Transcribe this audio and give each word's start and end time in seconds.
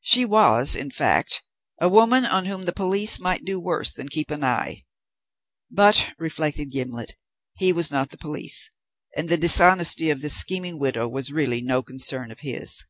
She 0.00 0.24
was, 0.24 0.74
in 0.74 0.90
fact, 0.90 1.42
a 1.78 1.90
woman 1.90 2.24
on 2.24 2.46
whom 2.46 2.62
the 2.62 2.72
police 2.72 3.18
might 3.18 3.44
do 3.44 3.60
worse 3.60 3.92
than 3.92 4.08
keep 4.08 4.30
an 4.30 4.42
eye; 4.42 4.84
but, 5.70 6.14
reflected 6.18 6.70
Gimblet, 6.72 7.16
he 7.58 7.74
was 7.74 7.90
not 7.90 8.08
the 8.08 8.16
police, 8.16 8.70
and 9.14 9.28
the 9.28 9.36
dishonesty 9.36 10.08
of 10.08 10.22
this 10.22 10.38
scheming 10.38 10.78
widow 10.78 11.06
was 11.06 11.30
really 11.32 11.60
no 11.60 11.82
concern 11.82 12.30
of 12.30 12.38
his. 12.40 12.84